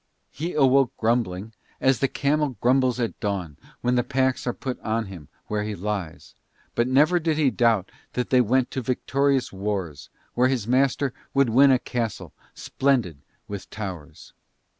He 0.31 0.55
awoke 0.55 0.97
grumbling, 0.97 1.53
as 1.79 1.99
the 1.99 2.07
camel 2.07 2.57
grumbles 2.59 2.99
at 2.99 3.19
dawn 3.19 3.55
when 3.81 3.93
the 3.93 4.03
packs 4.03 4.47
are 4.47 4.51
put 4.53 4.79
on 4.79 5.05
him 5.05 5.27
where 5.45 5.61
he 5.61 5.75
lies, 5.75 6.33
but 6.73 6.87
never 6.87 7.19
did 7.19 7.37
he 7.37 7.51
doubt 7.51 7.91
that 8.13 8.31
they 8.31 8.41
went 8.41 8.71
to 8.71 8.81
victorious 8.81 9.53
wars 9.53 10.09
where 10.33 10.47
his 10.47 10.67
master 10.67 11.13
would 11.35 11.49
win 11.51 11.69
a 11.69 11.77
castle 11.77 12.33
splendid 12.55 13.19
with 13.47 13.69
towers. 13.69 14.33